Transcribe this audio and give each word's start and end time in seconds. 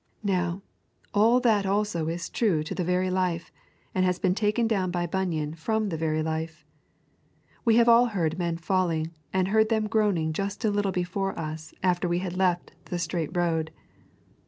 Now, 0.23 0.63
all 1.13 1.39
that 1.41 1.67
also 1.67 2.07
is 2.07 2.27
true 2.27 2.63
to 2.63 2.73
the 2.73 2.83
very 2.83 3.11
life, 3.11 3.51
and 3.93 4.03
has 4.03 4.17
been 4.17 4.33
taken 4.33 4.65
down 4.67 4.89
by 4.89 5.05
Bunyan 5.05 5.53
from 5.53 5.89
the 5.89 5.95
very 5.95 6.23
life. 6.23 6.65
We 7.65 7.75
have 7.75 7.87
all 7.87 8.07
heard 8.07 8.39
men 8.39 8.57
falling 8.57 9.11
and 9.31 9.49
heard 9.49 9.69
them 9.69 9.85
groaning 9.85 10.33
just 10.33 10.65
a 10.65 10.71
little 10.71 10.91
before 10.91 11.37
us 11.37 11.75
after 11.83 12.07
we 12.07 12.17
had 12.17 12.35
left 12.35 12.73
the 12.85 12.97
strait 12.97 13.37
road. 13.37 13.69